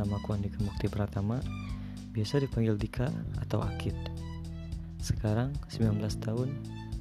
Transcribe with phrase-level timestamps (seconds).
[0.00, 1.42] Namaku Andika Mukti Pratama,
[2.16, 3.12] biasa dipanggil Dika
[3.44, 3.96] atau Akid.
[5.02, 6.48] Sekarang 19 tahun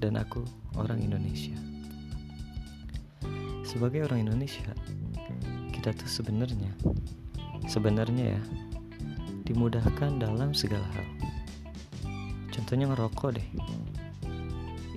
[0.02, 0.44] dan aku
[0.76, 1.56] orang Indonesia.
[3.64, 4.74] Sebagai orang Indonesia,
[5.72, 6.76] kita tuh sebenarnya
[7.72, 8.42] sebenarnya ya
[9.48, 11.08] dimudahkan dalam segala hal.
[12.52, 13.50] Contohnya ngerokok deh.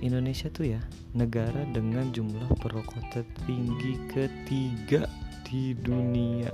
[0.03, 0.81] Indonesia tuh ya
[1.15, 5.07] negara dengan jumlah perokok tertinggi ketiga
[5.47, 6.51] di dunia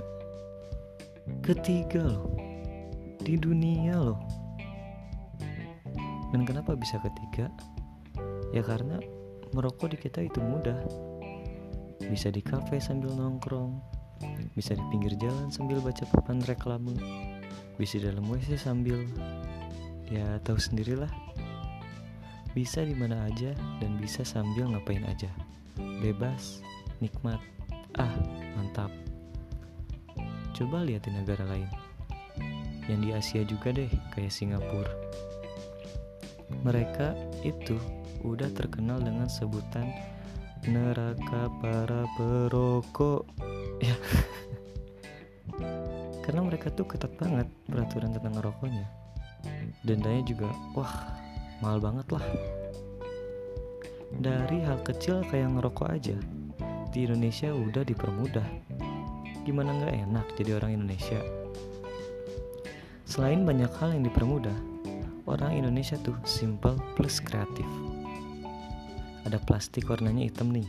[1.40, 2.36] ketiga loh.
[3.22, 4.20] Di dunia loh.
[6.34, 7.48] Dan kenapa bisa ketiga?
[8.52, 9.00] Ya karena
[9.56, 10.76] merokok di kita itu mudah.
[12.04, 14.02] Bisa di kafe sambil nongkrong
[14.54, 16.94] bisa di pinggir jalan sambil baca papan reklame
[17.80, 19.08] bisa di dalam WC sambil
[20.12, 21.08] ya tahu sendirilah.
[22.52, 25.32] Bisa di mana aja dan bisa sambil ngapain aja.
[26.04, 26.60] Bebas
[27.00, 27.40] nikmat.
[27.96, 28.12] Ah
[28.56, 28.92] mantap
[30.52, 31.68] Coba lihat di negara lain.
[32.84, 34.92] Yang di Asia juga deh, kayak Singapura.
[36.60, 37.80] Mereka itu
[38.20, 39.88] udah terkenal dengan sebutan
[40.68, 43.24] neraka para perokok.
[43.80, 43.96] Ya.
[46.22, 48.86] Karena mereka tuh ketat banget peraturan tentang rokoknya.
[49.82, 51.16] Dendanya juga, wah,
[51.64, 52.26] mahal banget lah.
[54.12, 56.14] Dari hal kecil kayak ngerokok aja,
[56.92, 58.71] di Indonesia udah dipermudah
[59.42, 61.18] gimana nggak enak jadi orang Indonesia?
[63.02, 64.54] Selain banyak hal yang dipermudah,
[65.26, 67.66] orang Indonesia tuh simple plus kreatif.
[69.26, 70.66] Ada plastik warnanya hitam nih.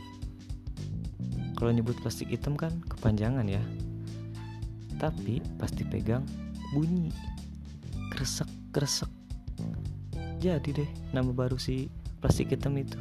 [1.54, 3.62] Kalau nyebut plastik hitam kan kepanjangan ya.
[4.98, 6.26] Tapi pasti pegang
[6.74, 7.14] bunyi.
[8.10, 9.10] Kresek, kresek.
[10.42, 11.88] Jadi deh nama baru si
[12.20, 12.98] plastik hitam itu.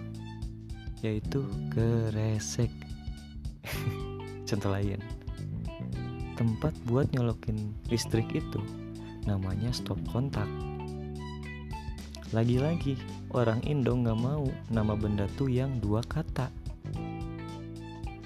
[1.03, 1.43] Yaitu
[1.73, 2.71] keresek.
[4.47, 5.22] Contoh lain
[6.43, 8.59] tempat buat nyolokin listrik itu
[9.23, 10.43] namanya stop kontak.
[12.35, 12.99] Lagi-lagi,
[13.31, 16.51] orang Indo nggak mau nama benda tuh yang dua kata.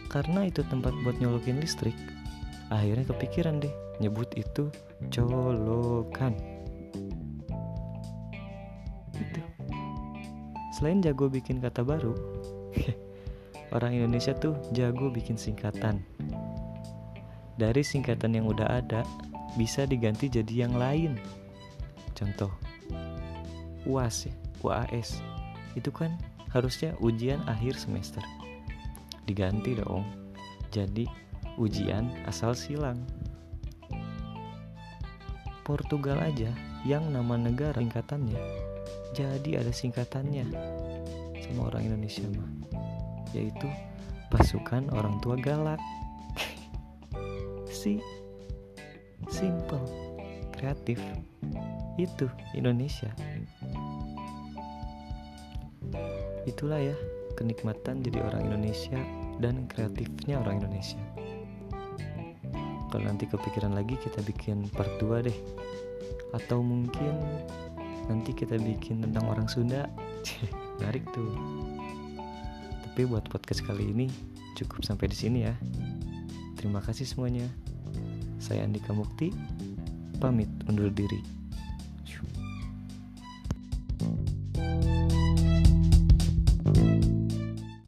[0.10, 1.94] Karena itu tempat buat nyolokin listrik,
[2.74, 3.70] akhirnya kepikiran deh
[4.02, 4.74] nyebut itu
[5.14, 6.34] colokan.
[9.14, 9.42] Itu.
[10.74, 12.18] Selain jago bikin kata baru,
[13.78, 16.02] orang Indonesia tuh jago bikin singkatan
[17.58, 19.02] dari singkatan yang udah ada
[19.58, 21.18] bisa diganti jadi yang lain.
[22.14, 22.54] Contoh,
[23.86, 25.22] UAS ya, UAS.
[25.78, 26.18] Itu kan
[26.54, 28.22] harusnya ujian akhir semester.
[29.26, 30.06] Diganti dong.
[30.70, 31.10] Jadi
[31.58, 33.02] ujian asal silang.
[35.66, 36.54] Portugal aja
[36.88, 38.40] yang nama negara singkatannya
[39.18, 40.46] jadi ada singkatannya
[41.42, 42.50] sama orang Indonesia mah
[43.34, 43.68] yaitu
[44.30, 45.82] pasukan orang tua galak
[47.88, 48.04] sih?
[49.32, 49.80] Simple
[50.52, 51.00] kreatif.
[51.96, 53.10] Itu Indonesia.
[56.44, 56.96] Itulah ya
[57.40, 59.00] kenikmatan jadi orang Indonesia
[59.40, 61.00] dan kreatifnya orang Indonesia.
[62.88, 65.38] Kalau nanti kepikiran lagi kita bikin part 2 deh.
[66.36, 67.16] Atau mungkin
[68.12, 69.88] nanti kita bikin tentang orang Sunda.
[70.80, 71.32] Menarik tuh.
[72.84, 74.08] Tapi buat podcast kali ini
[74.58, 75.54] cukup sampai di sini ya.
[76.58, 77.46] Terima kasih semuanya
[78.48, 79.36] saya Andika Mukti,
[80.24, 81.20] pamit undur diri.
[84.58, 84.97] thank you